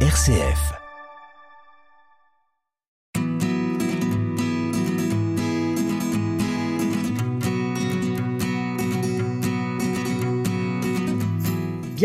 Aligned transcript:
RCF. 0.00 0.85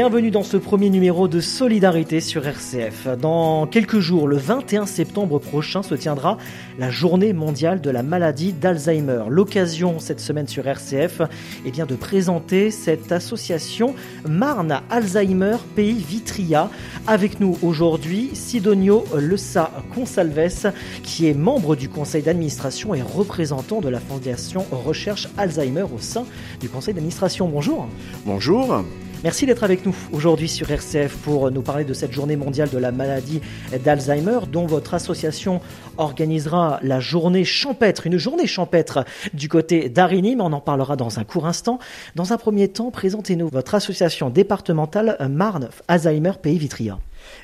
Bienvenue 0.01 0.31
dans 0.31 0.41
ce 0.41 0.57
premier 0.57 0.89
numéro 0.89 1.27
de 1.27 1.39
Solidarité 1.39 2.21
sur 2.21 2.47
RCF. 2.47 3.07
Dans 3.19 3.67
quelques 3.67 3.99
jours, 3.99 4.27
le 4.27 4.35
21 4.35 4.87
septembre 4.87 5.37
prochain, 5.37 5.83
se 5.83 5.93
tiendra 5.93 6.39
la 6.79 6.89
journée 6.89 7.33
mondiale 7.33 7.81
de 7.81 7.91
la 7.91 8.01
maladie 8.01 8.51
d'Alzheimer. 8.51 9.25
L'occasion 9.29 9.99
cette 9.99 10.19
semaine 10.19 10.47
sur 10.47 10.65
RCF 10.65 11.21
eh 11.67 11.69
bien, 11.69 11.85
de 11.85 11.93
présenter 11.93 12.71
cette 12.71 13.11
association 13.11 13.93
Marne 14.27 14.81
Alzheimer 14.89 15.57
Pays 15.75 16.03
Vitria. 16.03 16.71
Avec 17.05 17.39
nous 17.39 17.59
aujourd'hui, 17.61 18.31
Sidonio 18.33 19.05
Lessa 19.15 19.69
Consalves, 19.93 20.73
qui 21.03 21.27
est 21.27 21.35
membre 21.35 21.75
du 21.75 21.89
conseil 21.89 22.23
d'administration 22.23 22.95
et 22.95 23.03
représentant 23.03 23.81
de 23.81 23.89
la 23.89 23.99
Fondation 23.99 24.65
Recherche 24.71 25.27
Alzheimer 25.37 25.83
au 25.83 25.99
sein 25.99 26.25
du 26.59 26.69
conseil 26.69 26.95
d'administration. 26.95 27.47
Bonjour. 27.47 27.87
Bonjour. 28.25 28.83
Merci 29.23 29.45
d'être 29.45 29.63
avec 29.63 29.85
nous 29.85 29.95
aujourd'hui 30.13 30.47
sur 30.47 30.71
RCF 30.71 31.15
pour 31.17 31.51
nous 31.51 31.61
parler 31.61 31.85
de 31.85 31.93
cette 31.93 32.11
journée 32.11 32.35
mondiale 32.35 32.71
de 32.71 32.79
la 32.79 32.91
maladie 32.91 33.39
d'Alzheimer 33.83 34.39
dont 34.51 34.65
votre 34.65 34.95
association 34.95 35.61
organisera 35.97 36.79
la 36.81 36.99
journée 36.99 37.45
champêtre, 37.45 38.07
une 38.07 38.17
journée 38.17 38.47
champêtre 38.47 39.05
du 39.35 39.47
côté 39.47 39.89
d'Arigny, 39.89 40.35
mais 40.35 40.41
on 40.41 40.53
en 40.53 40.59
parlera 40.59 40.95
dans 40.95 41.19
un 41.19 41.23
court 41.23 41.45
instant. 41.45 41.77
Dans 42.15 42.33
un 42.33 42.37
premier 42.37 42.67
temps, 42.67 42.89
présentez-nous 42.89 43.49
votre 43.49 43.75
association 43.75 44.31
départementale 44.31 45.17
Marne 45.29 45.69
Alzheimer 45.87 46.33
Pays 46.41 46.57
Vitria. 46.57 46.97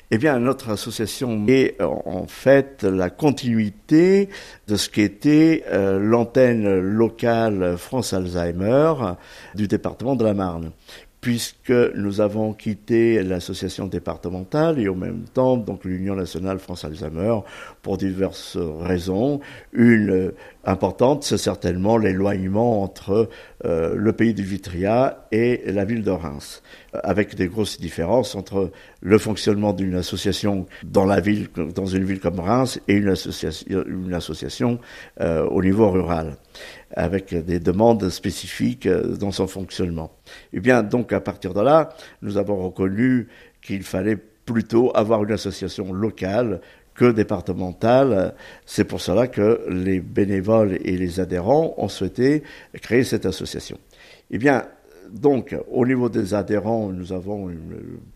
Eh 0.09 0.17
bien, 0.17 0.39
notre 0.39 0.69
association 0.71 1.45
est 1.47 1.79
en 1.81 2.25
fait 2.27 2.83
la 2.83 3.11
continuité 3.11 4.29
de 4.67 4.75
ce 4.75 4.89
qu'était 4.89 5.63
euh, 5.69 5.99
l'antenne 5.99 6.79
locale 6.79 7.77
France 7.77 8.13
Alzheimer 8.13 8.93
du 9.53 9.67
département 9.67 10.15
de 10.15 10.23
la 10.23 10.33
Marne 10.33 10.71
puisque 11.21 11.71
nous 11.95 12.21
avons 12.21 12.53
quitté 12.53 13.23
l'association 13.23 13.87
départementale 13.87 14.79
et 14.79 14.87
en 14.87 14.95
même 14.95 15.23
temps 15.33 15.57
donc 15.57 15.83
l'Union 15.83 16.15
nationale 16.15 16.59
France 16.59 16.85
Alzheimer 16.85 17.39
pour 17.81 17.97
diverses 17.97 18.57
raisons. 18.57 19.39
Une 19.73 20.31
importante, 20.63 21.23
c'est 21.23 21.37
certainement 21.37 21.97
l'éloignement 21.97 22.83
entre 22.83 23.29
euh, 23.65 23.95
le 23.95 24.13
pays 24.13 24.35
du 24.35 24.43
Vitria 24.43 25.27
et 25.31 25.63
la 25.65 25.83
ville 25.83 26.03
de 26.03 26.11
Reims, 26.11 26.61
avec 26.93 27.33
des 27.33 27.47
grosses 27.47 27.79
différences 27.79 28.35
entre 28.35 28.71
le 29.01 29.17
fonctionnement 29.17 29.73
d'une 29.73 29.95
association 29.95 30.67
dans 30.83 31.05
la 31.05 31.19
ville, 31.19 31.47
dans 31.73 31.87
une 31.87 32.03
ville 32.03 32.19
comme 32.19 32.39
Reims, 32.39 32.79
et 32.87 32.93
une 32.93 33.09
association, 34.13 34.79
euh, 35.21 35.45
au 35.47 35.63
niveau 35.63 35.89
rural, 35.89 36.37
avec 36.95 37.33
des 37.33 37.59
demandes 37.59 38.09
spécifiques 38.09 38.85
euh, 38.85 39.17
dans 39.17 39.31
son 39.31 39.47
fonctionnement. 39.47 40.11
Et 40.53 40.59
bien, 40.59 40.83
donc, 40.83 41.11
à 41.11 41.19
partir 41.19 41.55
de 41.55 41.61
là, 41.61 41.89
nous 42.21 42.37
avons 42.37 42.57
reconnu 42.57 43.27
qu'il 43.61 43.81
fallait 43.81 44.17
plutôt 44.17 44.91
avoir 44.95 45.23
une 45.23 45.31
association 45.31 45.91
locale 45.93 46.61
que 46.97 47.11
départementale. 47.11 48.33
C'est 48.65 48.83
pour 48.83 48.99
cela 48.99 49.27
que 49.27 49.61
les 49.69 50.01
bénévoles 50.01 50.79
et 50.83 50.97
les 50.97 51.21
adhérents 51.21 51.75
ont 51.77 51.87
souhaité 51.87 52.43
créer 52.81 53.05
cette 53.05 53.25
association. 53.25 53.77
Eh 54.31 54.37
bien, 54.37 54.65
donc, 55.09 55.55
au 55.71 55.85
niveau 55.85 56.09
des 56.09 56.33
adhérents, 56.33 56.89
nous 56.89 57.13
avons 57.13 57.49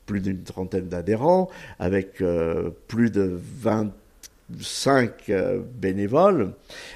plus 0.05 0.19
d'une 0.19 0.43
trentaine 0.43 0.87
d'adhérents, 0.87 1.49
avec 1.79 2.21
euh, 2.21 2.69
plus 2.87 3.11
de 3.11 3.39
25 3.59 5.11
euh, 5.29 5.61
bénévoles 5.75 6.51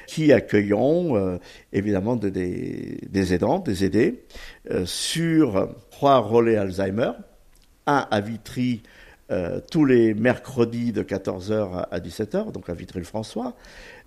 qui 0.08 0.33
accueillons 0.33 1.16
euh, 1.16 1.38
évidemment 1.71 2.17
des, 2.17 3.33
aidants, 3.33 3.60
des 3.60 3.86
aidés, 3.86 4.23
sur 4.83 5.70
trois 5.92 6.17
relais 6.17 6.58
Alzheimer, 6.58 7.11
un 7.87 8.08
à 8.10 8.20
Vitry 8.20 8.81
euh, 9.31 9.59
tous 9.71 9.86
les 9.86 10.13
mercredis 10.13 10.91
de 10.91 11.02
14h 11.02 11.87
à 11.89 11.99
17h, 11.99 12.52
donc 12.52 12.69
à 12.69 12.73
Vitry-le-François. 12.73 13.55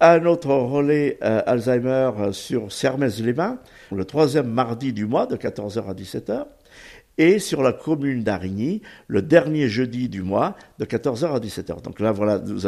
Un 0.00 0.24
autre 0.26 0.50
relais 0.50 1.18
euh, 1.24 1.42
Alzheimer 1.44 2.10
sur 2.30 2.70
Sermez-les-Bains, 2.70 3.58
le 3.90 4.04
troisième 4.04 4.46
mardi 4.46 4.92
du 4.92 5.06
mois 5.06 5.26
de 5.26 5.36
14h 5.36 5.88
à 5.88 5.94
17h. 5.94 6.46
Et 7.20 7.40
sur 7.40 7.64
la 7.64 7.72
commune 7.72 8.22
d'Arigny, 8.22 8.80
le 9.08 9.22
dernier 9.22 9.68
jeudi 9.68 10.08
du 10.08 10.22
mois, 10.22 10.54
de 10.78 10.84
14h 10.84 11.34
à 11.34 11.40
17h. 11.40 11.82
Donc 11.82 11.98
là, 11.98 12.12
voilà, 12.12 12.38
nous, 12.38 12.60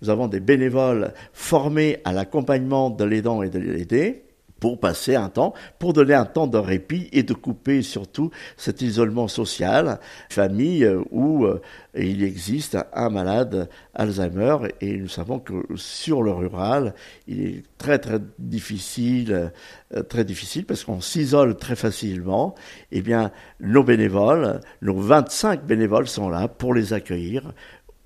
nous 0.00 0.10
avons 0.10 0.28
des 0.28 0.38
bénévoles 0.38 1.12
formés 1.32 1.98
à 2.04 2.12
l'accompagnement 2.12 2.90
de 2.90 3.02
l'aidant 3.02 3.42
et 3.42 3.50
de 3.50 3.58
l'aidé 3.58 4.27
pour 4.60 4.80
passer 4.80 5.14
un 5.14 5.28
temps, 5.28 5.54
pour 5.78 5.92
donner 5.92 6.14
un 6.14 6.24
temps 6.24 6.46
de 6.46 6.58
répit 6.58 7.08
et 7.12 7.22
de 7.22 7.34
couper 7.34 7.82
surtout 7.82 8.30
cet 8.56 8.82
isolement 8.82 9.28
social, 9.28 10.00
famille 10.28 10.84
euh, 10.84 11.02
où 11.10 11.44
euh, 11.44 11.60
il 11.96 12.22
existe 12.22 12.76
un 12.92 13.08
malade 13.08 13.68
Alzheimer 13.94 14.58
et 14.80 14.96
nous 14.96 15.08
savons 15.08 15.38
que 15.38 15.54
sur 15.76 16.22
le 16.22 16.32
rural, 16.32 16.94
il 17.26 17.46
est 17.46 17.62
très 17.78 17.98
très 17.98 18.18
difficile, 18.38 19.50
euh, 19.94 20.02
très 20.02 20.24
difficile 20.24 20.64
parce 20.64 20.84
qu'on 20.84 21.00
s'isole 21.00 21.56
très 21.56 21.76
facilement. 21.76 22.54
Eh 22.92 23.02
bien, 23.02 23.32
nos 23.60 23.82
bénévoles, 23.82 24.60
nos 24.82 24.98
25 24.98 25.64
bénévoles 25.64 26.08
sont 26.08 26.28
là 26.28 26.48
pour 26.48 26.74
les 26.74 26.92
accueillir 26.92 27.52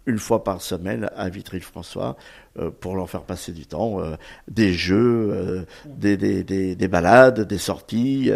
une 0.06 0.18
fois 0.18 0.44
par 0.44 0.62
semaine 0.62 1.08
à 1.16 1.28
Vitry-le-François 1.28 2.16
euh, 2.58 2.70
pour 2.70 2.96
leur 2.96 3.08
faire 3.08 3.22
passer 3.22 3.52
du 3.52 3.66
temps, 3.66 4.00
euh, 4.00 4.16
des 4.48 4.72
jeux, 4.72 5.30
euh, 5.32 5.62
des, 5.86 6.16
des, 6.16 6.42
des, 6.44 6.74
des, 6.74 6.88
balades, 6.88 7.40
des 7.40 7.58
sorties, 7.58 8.30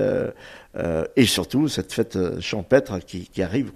et 1.17 1.25
surtout 1.27 1.69
cette 1.69 1.93
fête 1.93 2.19
champêtre 2.41 2.99
qui, 2.99 3.43
arrive. 3.43 3.73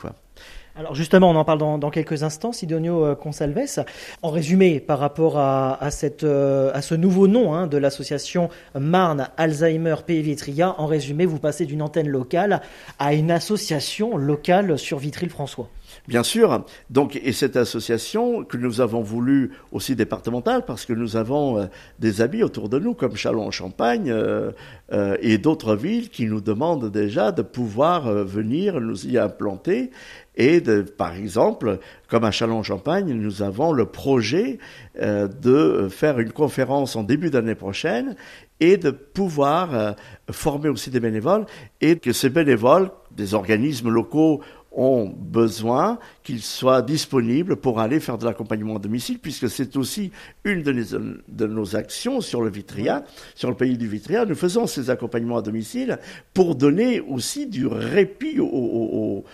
Alors 0.76 0.94
justement, 0.94 1.30
on 1.30 1.36
en 1.36 1.44
parle 1.44 1.58
dans, 1.58 1.90
quelques 1.90 2.22
instants, 2.22 2.52
Sidonio 2.52 3.16
Consalves. 3.16 3.84
En 4.22 4.30
résumé, 4.30 4.80
par 4.80 4.98
rapport 4.98 5.38
à 5.38 5.90
ce 5.90 6.94
nouveau 6.94 7.26
nom 7.26 7.54
hein, 7.54 7.66
de 7.66 7.78
l'association 7.78 8.48
Marne 8.78 9.28
Alzheimer 9.36 9.96
Pays 10.06 10.22
Vitria, 10.22 10.74
en 10.78 10.86
résumé, 10.86 11.26
vous 11.26 11.38
passez 11.38 11.66
d'une 11.66 11.82
antenne 11.82 12.08
locale 12.08 12.60
à 12.98 13.14
une 13.14 13.30
association 13.30 14.16
locale 14.16 14.78
sur 14.78 14.98
Vitry-le-François. 14.98 15.68
Bien 16.10 16.24
sûr. 16.24 16.64
Donc, 16.90 17.14
et 17.22 17.30
cette 17.30 17.56
association 17.56 18.42
que 18.42 18.56
nous 18.56 18.80
avons 18.80 19.00
voulu 19.00 19.52
aussi 19.70 19.94
départementale, 19.94 20.64
parce 20.66 20.84
que 20.84 20.92
nous 20.92 21.16
avons 21.16 21.60
euh, 21.60 21.66
des 22.00 22.20
amis 22.20 22.42
autour 22.42 22.68
de 22.68 22.80
nous, 22.80 22.94
comme 22.94 23.14
Châlons-en-Champagne 23.14 24.10
euh, 24.10 24.50
euh, 24.92 25.16
et 25.20 25.38
d'autres 25.38 25.76
villes 25.76 26.10
qui 26.10 26.26
nous 26.26 26.40
demandent 26.40 26.90
déjà 26.90 27.30
de 27.30 27.42
pouvoir 27.42 28.12
venir 28.24 28.80
nous 28.80 29.06
y 29.06 29.18
implanter. 29.18 29.92
Et 30.34 30.60
de, 30.60 30.82
par 30.82 31.14
exemple, 31.14 31.78
comme 32.08 32.24
à 32.24 32.32
Châlons-en-Champagne, 32.32 33.12
nous 33.12 33.42
avons 33.42 33.72
le 33.72 33.86
projet 33.86 34.58
de 34.98 35.88
faire 35.90 36.18
une 36.18 36.32
conférence 36.32 36.96
en 36.96 37.02
début 37.02 37.30
d'année 37.30 37.54
prochaine 37.54 38.16
et 38.58 38.78
de 38.78 38.90
pouvoir 38.90 39.96
former 40.30 40.70
aussi 40.70 40.90
des 40.90 41.00
bénévoles 41.00 41.44
et 41.80 41.96
que 41.96 42.12
ces 42.12 42.30
bénévoles, 42.30 42.90
des 43.10 43.34
organismes 43.34 43.90
locaux 43.90 44.40
ont 44.72 45.08
besoin 45.08 45.98
qu'ils 46.22 46.42
soient 46.42 46.82
disponibles 46.82 47.56
pour 47.56 47.80
aller 47.80 47.98
faire 47.98 48.18
de 48.18 48.24
l'accompagnement 48.24 48.76
à 48.76 48.78
domicile, 48.78 49.18
puisque 49.18 49.48
c'est 49.50 49.76
aussi 49.76 50.12
une 50.44 50.62
de, 50.62 51.46
nos 51.46 51.76
actions 51.76 52.20
sur 52.20 52.42
le 52.42 52.50
Vitria, 52.50 53.04
sur 53.34 53.50
le 53.50 53.56
pays 53.56 53.76
du 53.76 53.88
Vitria. 53.88 54.24
Nous 54.24 54.34
faisons 54.34 54.66
ces 54.66 54.90
accompagnements 54.90 55.38
à 55.38 55.42
domicile 55.42 55.98
pour 56.34 56.54
donner 56.54 57.00
aussi 57.00 57.46
du 57.46 57.66
répit 57.66 58.38
aux, 58.38 59.24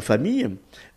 familles 0.00 0.50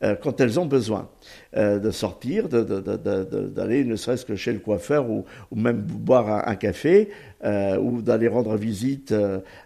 euh, 0.03 0.15
quand 0.15 0.41
elles 0.41 0.59
ont 0.59 0.65
besoin 0.65 1.09
euh, 1.55 1.79
de 1.79 1.91
sortir, 1.91 2.49
d'aller 2.49 3.85
ne 3.85 3.95
serait-ce 3.95 4.25
que 4.25 4.35
chez 4.35 4.51
le 4.51 4.59
coiffeur 4.59 5.09
ou, 5.09 5.25
même 5.55 5.81
boire 5.81 6.47
un, 6.47 6.55
café 6.55 7.09
euh, 7.45 7.77
ou 7.77 8.01
d'aller 8.01 8.27
rendre 8.27 8.55
visite 8.55 9.13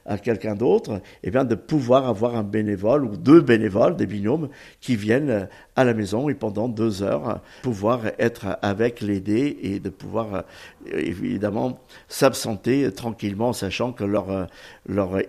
à 0.05 0.17
quelqu'un 0.17 0.55
d'autre, 0.55 1.01
et 1.23 1.31
bien 1.31 1.45
de 1.45 1.55
pouvoir 1.55 2.07
avoir 2.07 2.35
un 2.35 2.43
bénévole 2.43 3.05
ou 3.05 3.17
deux 3.17 3.41
bénévoles, 3.41 3.95
des 3.95 4.05
binômes, 4.05 4.49
qui 4.81 4.95
viennent 4.95 5.47
à 5.75 5.83
la 5.83 5.93
maison 5.93 6.29
et 6.29 6.33
pendant 6.33 6.67
deux 6.67 7.03
heures 7.03 7.41
pouvoir 7.61 8.01
être 8.19 8.57
avec 8.61 9.01
l'aidé 9.01 9.57
et 9.61 9.79
de 9.79 9.89
pouvoir 9.89 10.43
évidemment 10.91 11.79
s'absenter 12.07 12.91
tranquillement, 12.91 13.53
sachant 13.53 13.91
que 13.91 14.03
leur, 14.03 14.49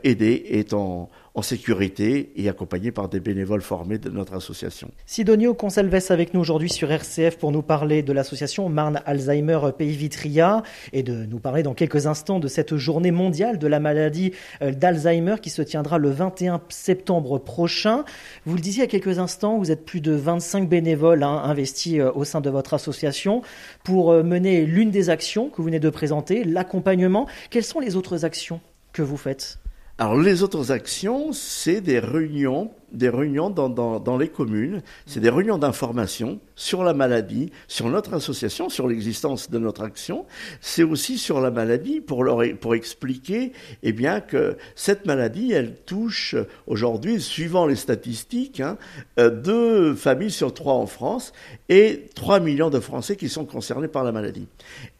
aidé 0.04 0.44
est 0.48 0.72
en, 0.72 1.08
en 1.34 1.42
sécurité 1.42 2.32
et 2.36 2.48
accompagnés 2.48 2.92
par 2.92 3.08
des 3.08 3.20
bénévoles 3.20 3.62
formés 3.62 3.98
de 3.98 4.10
notre 4.10 4.34
association. 4.34 4.90
Sidonio 5.06 5.54
Consalves 5.54 6.06
avec 6.10 6.34
nous 6.34 6.40
aujourd'hui 6.40 6.70
sur 6.70 6.90
RCF 6.90 7.38
pour 7.38 7.52
nous 7.52 7.62
parler 7.62 8.02
de 8.02 8.12
l'association 8.12 8.68
Marne 8.68 9.00
Alzheimer 9.06 9.58
Pays 9.76 9.96
Vitria 9.96 10.62
et 10.92 11.02
de 11.02 11.26
nous 11.26 11.38
parler 11.38 11.62
dans 11.62 11.74
quelques 11.74 12.06
instants 12.06 12.38
de 12.40 12.48
cette 12.48 12.76
journée 12.76 13.10
mondiale 13.10 13.58
de 13.58 13.66
la 13.66 13.80
maladie 13.80 14.32
euh, 14.62 14.72
d'Alzheimer 14.72 15.36
qui 15.42 15.50
se 15.50 15.62
tiendra 15.62 15.98
le 15.98 16.10
21 16.10 16.60
septembre 16.68 17.38
prochain. 17.38 18.04
Vous 18.46 18.54
le 18.54 18.60
disiez 18.60 18.84
a 18.84 18.86
quelques 18.86 19.18
instants, 19.18 19.58
vous 19.58 19.70
êtes 19.70 19.84
plus 19.84 20.00
de 20.00 20.12
25 20.12 20.68
bénévoles 20.68 21.22
hein, 21.22 21.42
investis 21.44 21.98
euh, 21.98 22.10
au 22.14 22.24
sein 22.24 22.40
de 22.40 22.50
votre 22.50 22.74
association 22.74 23.42
pour 23.84 24.12
euh, 24.12 24.22
mener 24.22 24.64
l'une 24.64 24.90
des 24.90 25.10
actions 25.10 25.48
que 25.48 25.56
vous 25.58 25.64
venez 25.64 25.80
de 25.80 25.90
présenter, 25.90 26.44
l'accompagnement. 26.44 27.26
Quelles 27.50 27.64
sont 27.64 27.80
les 27.80 27.96
autres 27.96 28.24
actions 28.24 28.60
que 28.92 29.02
vous 29.02 29.16
faites? 29.16 29.58
Alors 30.00 30.16
les 30.16 30.44
autres 30.44 30.70
actions, 30.70 31.32
c'est 31.32 31.80
des 31.80 31.98
réunions 31.98 32.70
des 32.92 33.08
réunions 33.08 33.50
dans, 33.50 33.68
dans, 33.68 34.00
dans 34.00 34.16
les 34.16 34.28
communes, 34.28 34.82
c'est 35.06 35.20
des 35.20 35.30
réunions 35.30 35.58
d'information 35.58 36.40
sur 36.54 36.82
la 36.82 36.94
maladie, 36.94 37.52
sur 37.68 37.88
notre 37.88 38.14
association, 38.14 38.68
sur 38.68 38.88
l'existence 38.88 39.50
de 39.50 39.58
notre 39.58 39.82
action. 39.82 40.26
C'est 40.60 40.82
aussi 40.82 41.18
sur 41.18 41.40
la 41.40 41.50
maladie 41.50 42.00
pour 42.00 42.24
leur 42.24 42.38
pour 42.60 42.74
expliquer 42.74 43.52
eh 43.82 43.92
bien 43.92 44.20
que 44.20 44.56
cette 44.74 45.06
maladie, 45.06 45.52
elle 45.52 45.76
touche 45.84 46.34
aujourd'hui, 46.66 47.20
suivant 47.20 47.66
les 47.66 47.76
statistiques, 47.76 48.60
hein, 48.60 48.78
euh, 49.18 49.30
deux 49.30 49.94
familles 49.94 50.30
sur 50.30 50.54
trois 50.54 50.74
en 50.74 50.86
France 50.86 51.32
et 51.68 52.06
3 52.14 52.40
millions 52.40 52.70
de 52.70 52.80
Français 52.80 53.16
qui 53.16 53.28
sont 53.28 53.44
concernés 53.44 53.88
par 53.88 54.04
la 54.04 54.12
maladie. 54.12 54.48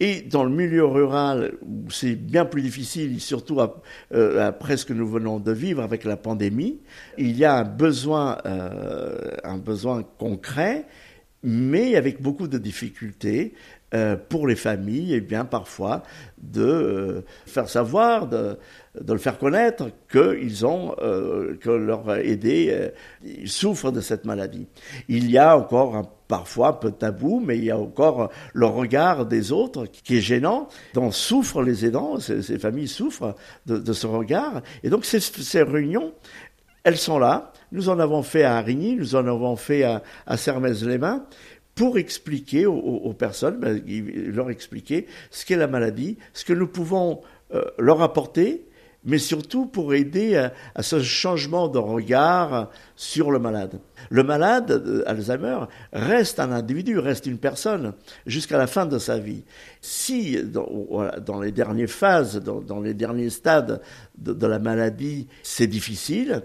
Et 0.01 0.23
dans 0.23 0.45
le 0.45 0.51
milieu 0.51 0.85
rural, 0.85 1.55
où 1.63 1.91
c'est 1.91 2.15
bien 2.15 2.45
plus 2.45 2.63
difficile, 2.63 3.21
surtout 3.21 3.61
euh, 4.13 4.47
après 4.47 4.77
ce 4.77 4.85
que 4.85 4.93
nous 4.93 5.09
venons 5.09 5.39
de 5.39 5.53
vivre 5.53 5.83
avec 5.83 6.05
la 6.05 6.17
pandémie, 6.17 6.79
il 7.17 7.37
y 7.37 7.45
a 7.45 7.57
un 7.57 7.65
besoin, 7.79 8.39
euh, 8.45 9.31
un 9.45 9.59
besoin 9.59 10.03
concret, 10.19 10.87
mais 11.45 11.95
avec 11.95 12.21
beaucoup 12.21 12.49
de 12.49 12.59
difficultés 12.59 13.55
euh, 13.95 14.17
pour 14.17 14.47
les 14.47 14.57
familles, 14.57 15.15
et 15.15 15.21
bien 15.21 15.45
parfois 15.45 16.03
de 16.37 16.63
euh, 16.63 17.21
faire 17.47 17.69
savoir, 17.69 18.27
de, 18.27 18.59
de, 19.01 19.13
le 19.13 19.19
faire 19.19 19.39
connaître 19.39 19.91
qu'ils 20.11 20.67
ont, 20.67 20.95
que 20.99 21.71
leur 21.71 22.17
aidé 22.17 22.91
ils 23.25 23.49
souffrent 23.49 23.93
de 23.93 24.01
cette 24.01 24.25
maladie. 24.25 24.67
Il 25.09 25.31
y 25.31 25.39
a 25.39 25.57
encore 25.57 26.11
parfois 26.29 26.69
un 26.69 26.73
peu 26.75 26.93
tabou, 26.93 27.41
mais 27.41 27.57
il 27.57 27.65
y 27.65 27.71
a 27.71 27.79
encore 27.79 28.31
le 28.53 28.67
regard 28.67 29.25
des 29.25 29.51
autres 29.51 29.87
qui 29.87 30.19
est 30.19 30.21
gênant, 30.21 30.69
dont 30.93 31.11
souffrent 31.11 31.63
les 31.63 31.87
aidants, 31.87 32.21
ces, 32.21 32.59
familles 32.59 32.89
souffrent 32.89 33.35
de, 33.67 33.93
ce 33.93 34.07
regard. 34.07 34.61
Et 34.83 34.91
donc 34.91 35.05
ces 35.07 35.63
réunions, 35.63 36.13
elles 36.85 36.97
sont 36.97 37.19
là. 37.19 37.53
Nous 37.73 37.89
en 37.89 37.99
avons 37.99 38.23
fait 38.23 38.45
à 38.45 38.57
Arigny, 38.57 38.97
nous 38.97 39.15
en 39.15 39.27
avons 39.27 39.57
fait 39.57 39.83
à, 39.83 40.03
à 40.27 40.37
Sermez-les-Mains 40.37 41.25
pour 41.79 41.97
expliquer 41.97 42.67
aux, 42.67 43.13
personnes, 43.13 43.61
ben, 43.61 43.81
leur 43.87 44.51
expliquer 44.51 45.07
ce 45.31 45.47
qu'est 45.47 45.55
la 45.55 45.69
maladie, 45.69 46.19
ce 46.33 46.45
que 46.45 46.53
nous 46.53 46.67
pouvons 46.67 47.21
euh, 47.55 47.63
leur 47.79 48.03
apporter, 48.03 48.67
mais 49.05 49.19
surtout 49.19 49.67
pour 49.67 49.95
aider 49.95 50.37
à, 50.75 50.83
ce 50.83 51.01
changement 51.01 51.69
de 51.69 51.79
regard 51.79 52.71
sur 52.97 53.31
le 53.31 53.39
malade. 53.39 53.79
Le 54.11 54.25
malade 54.25 54.73
euh, 54.73 55.05
Alzheimer 55.07 55.61
reste 55.93 56.41
un 56.41 56.51
individu, 56.51 56.99
reste 56.99 57.27
une 57.27 57.39
personne 57.39 57.93
jusqu'à 58.27 58.59
la 58.59 58.67
fin 58.67 58.85
de 58.85 58.99
sa 58.99 59.19
vie. 59.19 59.45
Si 59.81 60.37
dans, 60.43 61.41
les 61.41 61.53
dernières 61.53 61.89
phases, 61.89 62.43
dans, 62.43 62.81
les 62.81 62.95
derniers 62.95 63.31
stades 63.31 63.81
de 64.19 64.47
la 64.49 64.59
maladie, 64.59 65.29
c'est 65.45 65.69
difficile, 65.69 66.43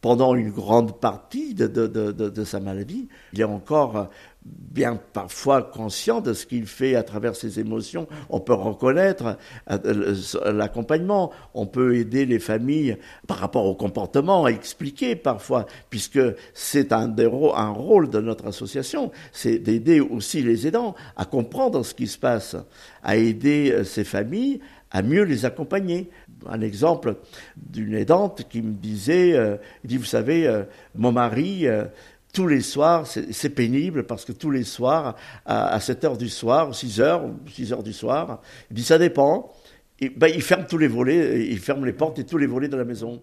pendant 0.00 0.34
une 0.34 0.50
grande 0.50 1.00
partie 1.00 1.54
de, 1.54 2.44
sa 2.44 2.60
maladie. 2.60 3.08
Il 3.32 3.40
est 3.40 3.44
encore 3.44 4.08
bien 4.48 5.00
parfois 5.12 5.62
conscient 5.62 6.20
de 6.20 6.32
ce 6.32 6.46
qu'il 6.46 6.66
fait 6.66 6.94
à 6.94 7.02
travers 7.02 7.34
ses 7.34 7.58
émotions. 7.60 8.06
On 8.30 8.40
peut 8.40 8.54
reconnaître 8.54 9.36
euh, 9.70 10.14
l'accompagnement, 10.52 11.32
on 11.54 11.66
peut 11.66 11.96
aider 11.96 12.26
les 12.26 12.38
familles 12.38 12.96
par 13.26 13.38
rapport 13.38 13.66
au 13.66 13.74
comportement, 13.74 14.44
à 14.44 14.50
expliquer 14.50 15.16
parfois, 15.16 15.66
puisque 15.90 16.20
c'est 16.54 16.92
un, 16.92 17.14
un 17.18 17.70
rôle 17.70 18.10
de 18.10 18.20
notre 18.20 18.46
association, 18.46 19.10
c'est 19.32 19.58
d'aider 19.58 20.00
aussi 20.00 20.42
les 20.42 20.66
aidants 20.66 20.94
à 21.16 21.24
comprendre 21.24 21.84
ce 21.84 21.94
qui 21.94 22.06
se 22.06 22.18
passe, 22.18 22.56
à 23.02 23.16
aider 23.16 23.72
euh, 23.72 23.84
ces 23.84 24.04
familles 24.04 24.60
à 24.90 25.02
mieux 25.02 25.22
les 25.22 25.44
accompagner, 25.44 26.10
un 26.46 26.60
exemple 26.60 27.16
d'une 27.56 27.94
aidante 27.94 28.44
qui 28.48 28.62
me 28.62 28.72
disait, 28.72 29.34
euh, 29.34 29.56
dit, 29.84 29.96
vous 29.96 30.04
savez, 30.04 30.46
euh, 30.46 30.62
mon 30.94 31.12
mari, 31.12 31.66
euh, 31.66 31.84
tous 32.32 32.46
les 32.46 32.60
soirs, 32.60 33.06
c'est 33.06 33.50
pénible 33.50 34.04
parce 34.04 34.24
que 34.24 34.32
tous 34.32 34.50
les 34.50 34.64
soirs, 34.64 35.16
à, 35.46 35.78
7 35.80 36.04
heures 36.04 36.18
du 36.18 36.28
soir, 36.28 36.74
6 36.74 37.00
heures, 37.00 37.24
6 37.52 37.72
heures 37.72 37.82
du 37.82 37.92
soir, 37.92 38.42
il 38.70 38.76
dit, 38.76 38.84
ça 38.84 38.98
dépend. 38.98 39.52
Et, 40.00 40.10
ben, 40.10 40.30
il 40.32 40.42
ferme 40.42 40.64
tous 40.68 40.78
les 40.78 40.86
volets, 40.86 41.48
il 41.48 41.58
ferme 41.58 41.84
les 41.84 41.92
portes 41.92 42.18
et 42.20 42.24
tous 42.24 42.38
les 42.38 42.46
volets 42.46 42.68
de 42.68 42.76
la 42.76 42.84
maison. 42.84 43.22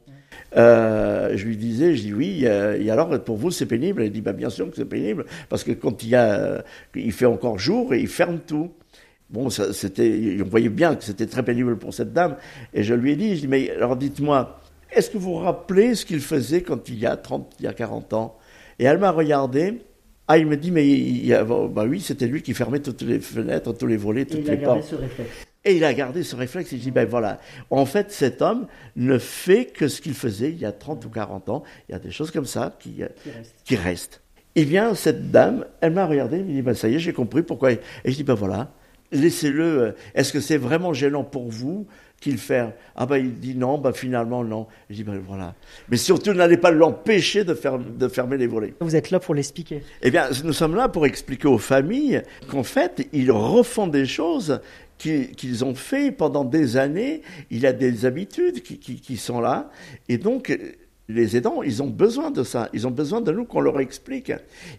je 0.54 1.46
lui 1.46 1.56
disais, 1.56 1.96
je 1.96 2.02
dis 2.02 2.14
oui, 2.14 2.46
et 2.46 2.90
alors 2.90 3.24
pour 3.24 3.38
vous 3.38 3.52
c'est 3.52 3.66
pénible? 3.66 4.04
Il 4.04 4.12
dit, 4.12 4.22
ben, 4.22 4.34
bien 4.34 4.50
sûr 4.50 4.70
que 4.70 4.76
c'est 4.76 4.86
pénible, 4.86 5.26
parce 5.50 5.64
que 5.64 5.72
quand 5.72 6.04
il, 6.04 6.10
y 6.10 6.16
a, 6.16 6.64
il 6.96 7.14
fait 7.14 7.26
encore 7.26 7.60
jour, 7.60 7.94
et 7.94 8.00
il 8.00 8.08
ferme 8.08 8.40
tout. 8.40 8.72
Bon, 9.30 9.50
c'était, 9.50 10.38
on 10.42 10.48
voyait 10.48 10.70
bien 10.70 10.96
que 10.96 11.04
c'était 11.04 11.26
très 11.26 11.44
pénible 11.44 11.78
pour 11.78 11.94
cette 11.94 12.14
dame. 12.14 12.38
Et 12.74 12.84
je 12.84 12.94
lui 12.94 13.12
ai 13.12 13.16
dit, 13.16 13.36
je 13.36 13.42
dis, 13.42 13.48
mais 13.48 13.72
alors 13.72 13.96
dites-moi, 13.96 14.60
est-ce 14.92 15.10
que 15.10 15.18
vous 15.18 15.34
vous 15.34 15.40
rappelez 15.40 15.96
ce 15.96 16.06
qu'il 16.06 16.22
faisait 16.22 16.62
quand 16.62 16.88
il 16.90 17.00
y 17.00 17.06
a 17.06 17.18
30, 17.18 17.54
il 17.60 17.66
y 17.66 17.68
a 17.68 17.74
40 17.74 18.14
ans? 18.14 18.38
Et 18.80 18.86
elle 18.86 18.98
m'a 18.98 19.12
regardé. 19.12 19.82
Ah, 20.28 20.38
il 20.38 20.48
me 20.48 20.58
dit, 20.58 20.72
mais 20.72 20.88
il 20.88 21.30
bah 21.72 21.86
oui, 21.88 22.02
c'était 22.02 22.28
lui 22.28 22.42
qui 22.42 22.54
fermait 22.54 22.80
toutes 22.80 23.04
les 23.04 23.20
fenêtres, 23.20 23.74
tous 23.74 23.86
les 23.86 23.98
volets, 23.98 24.26
toutes 24.26 24.48
les 24.48 24.58
portes. 24.58 24.84
Ce 24.84 24.96
réflexe. 24.96 25.30
Et 25.64 25.78
il 25.78 25.84
a 25.84 25.94
gardé 25.94 26.24
ce 26.24 26.36
réflexe. 26.36 26.74
Et 26.74 26.78
je 26.78 26.82
dis, 26.82 26.92
ben 26.92 27.08
voilà. 27.08 27.40
En 27.70 27.86
fait, 27.86 28.12
cet 28.12 28.42
homme 28.42 28.68
ne 28.96 29.18
fait 29.18 29.66
que 29.66 29.88
ce 29.88 30.02
qu'il 30.02 30.14
faisait 30.14 30.50
il 30.50 30.58
y 30.58 30.66
a 30.66 30.72
30 30.72 31.06
ou 31.06 31.10
40 31.10 31.50
ans. 31.50 31.64
Il 31.88 31.92
y 31.92 31.96
a 31.96 32.00
des 32.00 32.12
choses 32.12 32.32
comme 32.32 32.46
ça 32.46 32.76
qui, 32.80 33.04
euh, 33.04 33.08
qui, 33.24 33.30
restent. 33.30 33.56
qui 33.66 33.76
restent. 33.76 34.22
Eh 34.56 34.66
bien, 34.66 34.96
cette 34.96 35.32
dame, 35.32 35.66
elle 35.82 35.94
m'a 35.94 36.06
regardé, 36.06 36.38
elle 36.38 36.46
m'a 36.46 36.52
dit, 36.54 36.62
ben 36.62 36.74
ça 36.74 36.88
y 36.88 36.96
est, 36.96 37.00
j'ai 37.00 37.14
compris 37.14 37.44
pourquoi. 37.44 37.72
Et 37.72 37.80
je 38.06 38.16
dis, 38.16 38.24
ben 38.24 38.36
voilà 38.36 38.72
laissez-le. 39.16 39.64
Euh, 39.64 39.92
est-ce 40.14 40.34
que 40.34 40.40
c'est 40.40 40.58
vraiment 40.58 40.94
gênant 40.94 41.24
pour 41.24 41.50
vous 41.50 41.88
qu'il 42.22 42.38
fait 42.38 42.74
Ah 42.96 43.06
ben 43.06 43.18
il 43.18 43.34
dit 43.40 43.56
non, 43.56 43.78
ben 43.78 43.94
finalement 43.94 44.44
non. 44.44 44.68
Je 44.90 44.96
dis 44.96 45.04
ben 45.04 45.22
voilà. 45.26 45.54
Mais 45.90 45.98
surtout 45.98 46.34
n'allez 46.34 46.58
pas 46.58 46.72
l'empêcher 46.72 47.44
de, 47.44 47.58
de 47.98 48.08
fermer 48.08 48.38
les 48.38 48.48
volets. 48.48 48.74
Vous 48.80 48.96
êtes 48.96 49.12
là 49.12 49.20
pour 49.20 49.36
l'expliquer. 49.36 49.84
Eh 50.02 50.12
bien, 50.12 50.30
nous 50.44 50.54
sommes 50.54 50.76
là 50.76 50.90
pour 50.90 51.06
expliquer 51.06 51.48
aux 51.48 51.58
familles 51.58 52.22
qu'en 52.50 52.64
fait, 52.64 53.08
ils 53.14 53.32
refont 53.32 53.88
des 53.88 54.06
choses 54.06 54.60
qu'ils 54.98 55.66
ont 55.66 55.76
fait 55.76 56.12
pendant 56.12 56.46
des 56.46 56.78
années. 56.78 57.22
Il 57.52 57.60
y 57.60 57.68
a 57.68 57.74
des 57.74 58.06
habitudes 58.06 58.64
qui, 58.64 58.80
qui, 58.80 58.96
qui 58.96 59.18
sont 59.18 59.42
là. 59.42 59.70
Et 60.08 60.18
donc, 60.18 60.58
les 61.08 61.38
aidants, 61.38 61.62
ils 61.64 61.84
ont 61.84 61.88
besoin 61.88 62.32
de 62.32 62.44
ça. 62.44 62.70
Ils 62.74 62.88
ont 62.88 62.92
besoin 62.92 63.22
de 63.22 63.32
nous 63.32 63.46
qu'on 63.46 63.62
leur 63.62 63.80
explique. 63.80 64.32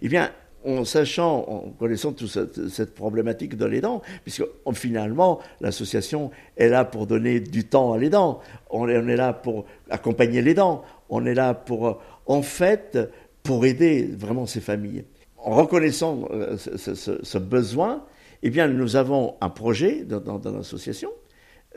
Eh 0.02 0.08
bien, 0.08 0.30
en 0.66 0.84
sachant, 0.84 1.44
en 1.48 1.70
connaissant 1.78 2.12
toute 2.12 2.28
cette, 2.28 2.94
problématique 2.94 3.56
de 3.56 3.64
l'aidant, 3.64 4.02
puisque 4.24 4.44
finalement, 4.74 5.40
l'association 5.60 6.30
est 6.56 6.68
là 6.68 6.84
pour 6.84 7.06
donner 7.06 7.40
du 7.40 7.64
temps 7.64 7.92
à 7.92 7.98
l'aidant, 7.98 8.40
on 8.70 8.88
est, 8.88 9.16
là 9.16 9.32
pour 9.32 9.64
accompagner 9.90 10.42
l'aidant, 10.42 10.82
on 11.08 11.24
est 11.24 11.34
là 11.34 11.54
pour, 11.54 12.00
en 12.26 12.42
fait, 12.42 12.98
pour 13.42 13.64
aider 13.64 14.10
vraiment 14.18 14.46
ces 14.46 14.60
familles. 14.60 15.04
En 15.38 15.54
reconnaissant 15.54 16.28
euh, 16.32 16.56
ce, 16.56 17.38
besoin, 17.38 18.04
eh 18.42 18.50
bien, 18.50 18.66
nous 18.66 18.96
avons 18.96 19.36
un 19.40 19.50
projet 19.50 20.02
dans, 20.02 20.38
dans, 20.38 20.52
l'association. 20.52 21.10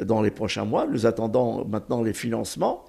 Dans 0.02 0.22
les 0.22 0.32
prochains 0.32 0.66
mois, 0.66 0.88
nous 0.88 1.06
attendons 1.06 1.66
maintenant 1.66 2.02
les 2.02 2.14
financements. 2.14 2.86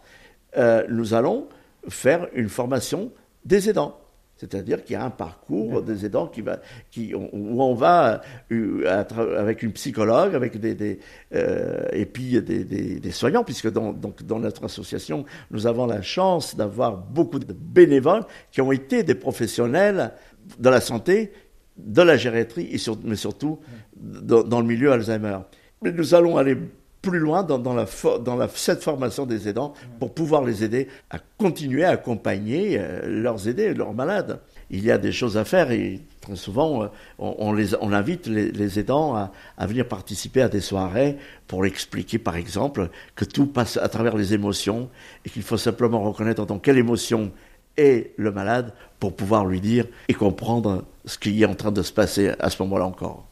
Euh, 0.56 0.84
nous 0.88 1.12
allons 1.12 1.48
faire 1.88 2.28
une 2.34 2.48
formation 2.48 3.12
des 3.44 3.68
aidants. 3.68 3.98
C'est-à-dire 4.40 4.82
qu'il 4.82 4.94
y 4.94 4.96
a 4.96 5.04
un 5.04 5.10
parcours 5.10 5.82
des 5.82 6.06
aidants 6.06 6.26
qui 6.26 6.40
va, 6.40 6.60
qui, 6.90 7.14
où 7.14 7.62
on 7.62 7.74
va 7.74 8.22
euh, 8.50 9.04
avec 9.38 9.62
une 9.62 9.72
psychologue, 9.72 10.34
avec 10.34 10.58
des, 10.58 10.74
des 10.74 10.98
euh, 11.34 11.84
et 11.92 12.06
puis 12.06 12.40
des, 12.40 12.64
des, 12.64 13.00
des, 13.00 13.10
soignants, 13.10 13.44
puisque 13.44 13.70
dans, 13.70 13.92
donc 13.92 14.22
dans 14.22 14.38
notre 14.38 14.64
association, 14.64 15.26
nous 15.50 15.66
avons 15.66 15.84
la 15.84 16.00
chance 16.00 16.56
d'avoir 16.56 16.96
beaucoup 16.96 17.38
de 17.38 17.52
bénévoles 17.52 18.24
qui 18.50 18.62
ont 18.62 18.72
été 18.72 19.02
des 19.02 19.14
professionnels 19.14 20.12
de 20.58 20.70
la 20.70 20.80
santé, 20.80 21.32
de 21.76 22.00
la 22.00 22.16
gériatrie, 22.16 22.70
et 22.72 22.78
mais 23.04 23.16
surtout 23.16 23.58
dans, 23.94 24.42
dans 24.42 24.62
le 24.62 24.66
milieu 24.66 24.90
Alzheimer. 24.90 25.36
Mais 25.82 25.92
nous 25.92 26.14
allons 26.14 26.38
aller 26.38 26.56
plus 27.02 27.18
loin 27.18 27.42
dans, 27.42 27.58
dans, 27.58 27.74
la, 27.74 27.86
dans 28.24 28.36
la, 28.36 28.48
cette 28.48 28.82
formation 28.82 29.26
des 29.26 29.48
aidants 29.48 29.72
pour 29.98 30.12
pouvoir 30.12 30.44
les 30.44 30.64
aider 30.64 30.88
à 31.10 31.18
continuer 31.38 31.84
à 31.84 31.90
accompagner 31.90 32.78
euh, 32.78 33.00
leurs 33.06 33.48
aidés, 33.48 33.72
leurs 33.72 33.94
malades. 33.94 34.40
il 34.70 34.84
y 34.84 34.90
a 34.90 34.98
des 34.98 35.12
choses 35.12 35.36
à 35.36 35.44
faire 35.44 35.70
et 35.70 36.00
très 36.20 36.36
souvent, 36.36 36.82
euh, 36.82 36.86
on, 37.18 37.52
les, 37.52 37.74
on 37.80 37.92
invite 37.92 38.26
les, 38.26 38.78
aidants 38.78 39.14
à, 39.14 39.32
à, 39.56 39.66
venir 39.66 39.88
participer 39.88 40.42
à 40.42 40.48
des 40.48 40.60
soirées 40.60 41.16
pour 41.46 41.64
expliquer, 41.64 42.18
par 42.18 42.36
exemple, 42.36 42.90
que 43.14 43.24
tout 43.24 43.46
passe 43.46 43.78
à 43.78 43.88
travers 43.88 44.16
les 44.16 44.34
émotions 44.34 44.90
et 45.24 45.30
qu'il 45.30 45.42
faut 45.42 45.56
simplement 45.56 46.00
reconnaître 46.02 46.44
dans 46.44 46.58
quelle 46.58 46.78
émotion 46.78 47.32
est 47.76 48.12
le 48.16 48.30
malade 48.30 48.74
pour 48.98 49.16
pouvoir 49.16 49.46
lui 49.46 49.60
dire 49.60 49.86
et 50.08 50.14
comprendre 50.14 50.84
ce 51.06 51.18
qui 51.18 51.42
est 51.42 51.46
en 51.46 51.54
train 51.54 51.72
de 51.72 51.82
se 51.82 51.92
passer 51.92 52.32
à 52.38 52.50
ce 52.50 52.62
moment-là 52.62 52.86
encore. 52.86 53.29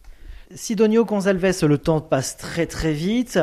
Sidonio 0.55 1.05
Gonzalves, 1.05 1.67
le 1.67 1.77
temps 1.77 2.01
passe 2.01 2.39
très 2.39 2.65
très 2.65 2.93
vite. 2.93 3.39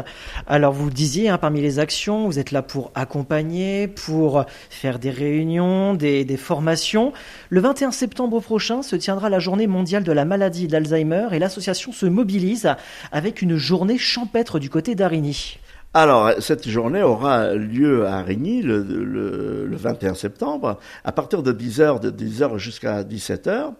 Alors 0.47 0.73
vous 0.73 0.89
disiez, 0.89 1.29
hein, 1.29 1.37
parmi 1.37 1.61
les 1.61 1.77
actions, 1.77 2.25
vous 2.25 2.39
êtes 2.39 2.51
là 2.51 2.63
pour 2.63 2.91
accompagner, 2.95 3.87
pour 3.87 4.43
faire 4.71 4.97
des 4.97 5.11
réunions, 5.11 5.93
des, 5.93 6.25
des, 6.25 6.37
formations. 6.37 7.13
Le 7.49 7.61
21 7.61 7.91
septembre 7.91 8.39
prochain 8.39 8.81
se 8.81 8.95
tiendra 8.95 9.29
la 9.29 9.37
journée 9.37 9.67
mondiale 9.67 10.03
de 10.03 10.11
la 10.11 10.25
maladie 10.25 10.67
d'Alzheimer 10.67 11.27
et 11.31 11.37
l'association 11.37 11.91
se 11.91 12.07
mobilise 12.07 12.73
avec 13.11 13.43
une 13.43 13.55
journée 13.55 13.99
champêtre 13.99 14.57
du 14.57 14.71
côté 14.71 14.95
d'Arigny. 14.95 15.59
Alors, 15.97 16.29
cette 16.39 16.67
journée 16.67 17.01
aura 17.01 17.53
lieu 17.53 18.05
à 18.05 18.21
Rigny 18.21 18.61
le, 18.61 18.83
le, 18.83 19.65
le 19.65 19.77
21 19.77 20.13
septembre, 20.13 20.77
à 21.05 21.13
partir 21.13 21.41
de 21.41 21.53
10h, 21.53 22.01
de 22.01 22.11
10h 22.11 22.57
jusqu'à 22.57 23.01
17h, 23.01 23.71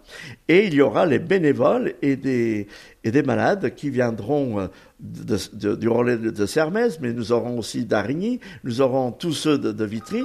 et 0.48 0.64
il 0.64 0.72
y 0.72 0.80
aura 0.80 1.04
les 1.04 1.18
bénévoles 1.18 1.92
et 2.00 2.16
des, 2.16 2.68
et 3.04 3.10
des 3.10 3.22
malades 3.22 3.74
qui 3.74 3.90
viendront 3.90 4.60
euh, 4.60 4.66
du 4.98 5.90
relais 5.90 6.16
de, 6.16 6.30
de 6.30 6.46
Sermès, 6.46 7.00
mais 7.02 7.12
nous 7.12 7.32
aurons 7.32 7.58
aussi 7.58 7.84
d'Arigny, 7.84 8.40
nous 8.64 8.80
aurons 8.80 9.12
tous 9.12 9.34
ceux 9.34 9.58
de, 9.58 9.70
de 9.70 9.84
Vitry, 9.84 10.22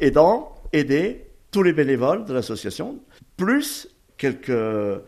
aidant, 0.00 0.52
aider 0.72 1.28
tous 1.52 1.62
les 1.62 1.72
bénévoles 1.72 2.24
de 2.24 2.34
l'association, 2.34 2.98
plus 3.36 3.86
quelques 4.20 4.52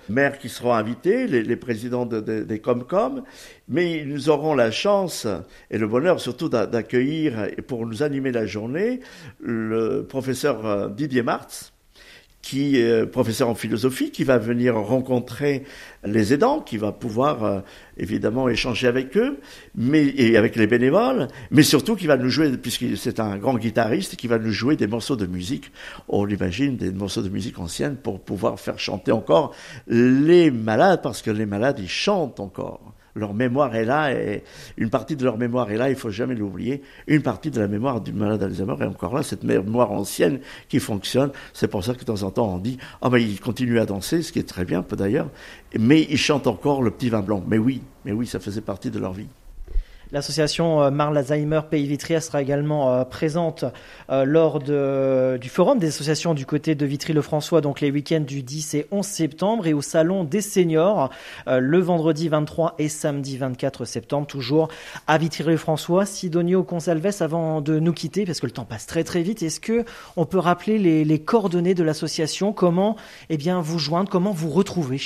maires 0.08 0.38
qui 0.38 0.48
seront 0.48 0.72
invités, 0.72 1.26
les, 1.26 1.56
présidents 1.56 2.06
de, 2.06 2.20
de, 2.20 2.44
des 2.44 2.60
Comcom, 2.60 3.22
mais 3.68 4.04
nous 4.06 4.30
aurons 4.30 4.54
la 4.54 4.70
chance 4.70 5.26
et 5.70 5.76
le 5.76 5.86
bonheur 5.86 6.18
surtout 6.18 6.48
d'accueillir 6.48 7.48
pour 7.66 7.86
nous 7.86 8.02
animer 8.02 8.32
la 8.32 8.46
journée 8.46 9.00
le 9.38 10.06
professeur 10.08 10.64
euh, 10.64 10.88
Didier 10.88 11.22
Martz, 11.22 11.74
qui 12.42 12.76
est 12.76 13.06
professeur 13.06 13.48
en 13.48 13.54
philosophie, 13.54 14.10
qui 14.10 14.24
va 14.24 14.36
venir 14.36 14.74
rencontrer 14.74 15.62
les 16.04 16.34
aidants, 16.34 16.60
qui 16.60 16.76
va 16.76 16.90
pouvoir 16.90 17.44
euh, 17.44 17.60
évidemment 17.96 18.48
échanger 18.48 18.88
avec 18.88 19.16
eux, 19.16 19.38
mais 19.76 20.04
et 20.16 20.36
avec 20.36 20.56
les 20.56 20.66
bénévoles, 20.66 21.28
mais 21.52 21.62
surtout 21.62 21.94
qui 21.94 22.08
va 22.08 22.16
nous 22.16 22.28
jouer, 22.28 22.50
puisque 22.58 22.96
c'est 22.96 23.20
un 23.20 23.38
grand 23.38 23.56
guitariste, 23.56 24.16
qui 24.16 24.26
va 24.26 24.38
nous 24.38 24.50
jouer 24.50 24.76
des 24.76 24.88
morceaux 24.88 25.16
de 25.16 25.26
musique, 25.26 25.70
on 26.08 26.24
l'imagine, 26.24 26.76
des 26.76 26.90
morceaux 26.90 27.22
de 27.22 27.28
musique 27.28 27.60
ancienne 27.60 27.96
pour 27.96 28.20
pouvoir 28.20 28.58
faire 28.58 28.78
chanter 28.78 29.12
encore 29.12 29.54
les 29.86 30.50
malades, 30.50 31.00
parce 31.00 31.22
que 31.22 31.30
les 31.30 31.46
malades, 31.46 31.78
ils 31.78 31.88
chantent 31.88 32.40
encore 32.40 32.92
leur 33.14 33.34
mémoire 33.34 33.74
est 33.74 33.84
là 33.84 34.12
et 34.12 34.42
une 34.76 34.90
partie 34.90 35.16
de 35.16 35.24
leur 35.24 35.38
mémoire 35.38 35.70
est 35.70 35.76
là, 35.76 35.90
il 35.90 35.96
faut 35.96 36.10
jamais 36.10 36.34
l'oublier. 36.34 36.82
Une 37.06 37.22
partie 37.22 37.50
de 37.50 37.60
la 37.60 37.68
mémoire 37.68 38.00
du 38.00 38.12
malade 38.12 38.40
d'Alzheimer 38.40 38.74
est 38.80 38.86
encore 38.86 39.14
là, 39.14 39.22
cette 39.22 39.44
mémoire 39.44 39.92
ancienne 39.92 40.40
qui 40.68 40.80
fonctionne. 40.80 41.30
C'est 41.52 41.68
pour 41.68 41.84
ça 41.84 41.94
que 41.94 42.00
de 42.00 42.04
temps 42.04 42.22
en 42.22 42.30
temps 42.30 42.54
on 42.54 42.58
dit 42.58 42.78
ah 43.00 43.10
ben 43.10 43.18
il 43.18 43.40
continue 43.40 43.78
à 43.78 43.86
danser, 43.86 44.22
ce 44.22 44.32
qui 44.32 44.38
est 44.38 44.48
très 44.48 44.64
bien 44.64 44.82
peu 44.82 44.96
d'ailleurs, 44.96 45.28
mais 45.78 46.06
il 46.08 46.18
chante 46.18 46.46
encore 46.46 46.82
le 46.82 46.90
petit 46.90 47.10
vin 47.10 47.20
blanc. 47.20 47.42
Mais 47.46 47.58
oui, 47.58 47.82
mais 48.04 48.12
oui, 48.12 48.26
ça 48.26 48.40
faisait 48.40 48.60
partie 48.60 48.90
de 48.90 48.98
leur 48.98 49.12
vie. 49.12 49.28
L'association 50.12 50.82
euh, 50.82 50.90
Marl 50.90 51.16
Alzheimer 51.16 51.62
Pays 51.70 51.86
Vitry 51.86 52.20
sera 52.20 52.42
également 52.42 52.92
euh, 52.92 53.04
présente 53.04 53.64
euh, 54.10 54.26
lors 54.26 54.58
du 54.60 55.48
forum 55.48 55.78
des 55.78 55.88
associations 55.88 56.34
du 56.34 56.44
côté 56.44 56.74
de 56.74 56.84
Vitry-le-François, 56.84 57.62
donc 57.62 57.80
les 57.80 57.90
week-ends 57.90 58.20
du 58.20 58.42
10 58.42 58.74
et 58.74 58.86
11 58.90 59.06
septembre, 59.06 59.66
et 59.66 59.72
au 59.72 59.80
salon 59.80 60.24
des 60.24 60.42
seniors 60.42 61.10
le 61.46 61.78
vendredi 61.78 62.28
23 62.28 62.74
et 62.78 62.88
samedi 62.88 63.38
24 63.38 63.84
septembre, 63.84 64.26
toujours 64.26 64.68
à 65.06 65.16
Vitry-le-François. 65.16 66.04
Sidonio 66.04 66.62
Consalves, 66.62 67.16
avant 67.20 67.60
de 67.60 67.78
nous 67.78 67.92
quitter, 67.92 68.26
parce 68.26 68.40
que 68.40 68.46
le 68.46 68.52
temps 68.52 68.64
passe 68.64 68.86
très 68.86 69.04
très 69.04 69.22
vite, 69.22 69.42
est-ce 69.42 69.60
que 69.60 69.84
on 70.16 70.26
peut 70.26 70.38
rappeler 70.38 70.78
les, 70.78 71.04
les 71.04 71.18
coordonnées 71.20 71.74
de 71.74 71.82
l'association? 71.82 72.52
Comment 72.52 72.96
eh 73.30 73.36
bien 73.36 73.60
vous 73.60 73.78
joindre? 73.78 74.10
Comment 74.10 74.32
vous 74.32 74.50
retrouver? 74.50 75.00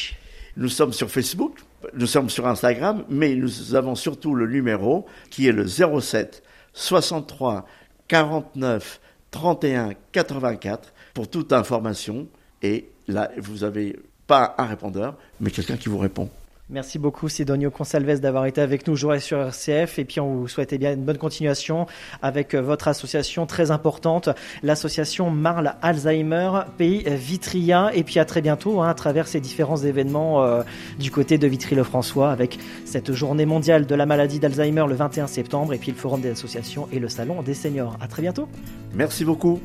Nous 0.57 0.69
sommes 0.69 0.93
sur 0.93 1.11
Facebook 1.11 1.61
nous 1.95 2.07
sommes 2.07 2.31
sur 2.31 2.47
Instagram, 2.47 3.05
mais 3.09 3.35
nous 3.35 3.75
avons 3.75 3.95
surtout 3.95 4.35
le 4.35 4.47
numéro 4.47 5.07
qui 5.31 5.47
est 5.47 5.53
le 5.53 5.67
07 5.67 6.43
63 6.73 7.67
49 8.09 9.01
31 9.31 9.91
84 10.13 10.93
pour 11.15 11.29
toute 11.29 11.53
information. 11.53 12.27
Et 12.63 12.89
là, 13.09 13.31
vous 13.39 13.59
n'avez 13.59 13.99
pas 14.27 14.55
un 14.59 14.67
répondeur, 14.67 15.17
mais 15.41 15.51
quelqu'un 15.51 15.77
qui 15.77 15.89
vous 15.89 15.99
répond. 15.99 16.29
Merci 16.69 16.99
beaucoup 16.99 17.29
Sidonio 17.29 17.71
Consalves 17.71 18.19
d'avoir 18.19 18.45
été 18.47 18.61
avec 18.61 18.89
nous 18.89 18.95
aujourd'hui 18.95 19.21
sur 19.21 19.39
RCF 19.39 20.01
et 20.01 20.05
puis 20.05 20.19
on 20.19 20.35
vous 20.35 20.49
souhaite 20.49 20.75
bien 20.75 20.95
une 20.95 21.05
bonne 21.05 21.17
continuation 21.17 21.87
avec 22.23 22.55
euh, 22.55 22.61
votre 22.61 22.89
association 22.89 23.47
très 23.47 23.71
importante, 23.71 24.31
l'association 24.65 25.31
Marle 25.31 25.77
Alzheimer 25.81 26.51
Pays 26.77 27.05
Vitria 27.07 27.93
et 27.95 28.03
puis 28.03 28.19
à 28.19 28.25
très 28.25 28.43
bientôt 28.43 28.81
hein, 28.81 28.89
à 28.89 28.95
travers 28.95 29.29
ces 29.29 29.39
différents 29.39 29.77
événements 29.77 30.43
euh, 30.43 30.65
du 30.99 31.13
côté 31.13 31.39
de 31.39 31.47
Vitry-le-François 31.47 32.33
avec 32.33 32.59
cette 32.85 33.13
journée 33.13 33.47
mondiale 33.47 33.87
de 33.87 33.95
la 33.95 34.05
maladie 34.05 34.41
d'Alzheimer 34.41 34.87
le 34.89 34.97
21 34.97 35.29
septembre 35.29 35.73
et 35.73 35.79
puis 35.79 35.93
le 35.93 35.97
forum 35.97 36.21
des 36.21 36.31
associations 36.31 36.89
et 36.91 36.99
le 36.99 37.09
salon 37.09 37.43
des 37.43 37.55
seniors. 37.55 37.97
À 38.01 38.09
très 38.09 38.23
bientôt. 38.23 38.49
Merci 38.93 39.25
beaucoup. 39.25 39.61